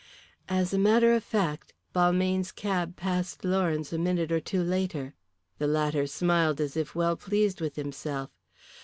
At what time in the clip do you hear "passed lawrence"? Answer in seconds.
2.95-3.93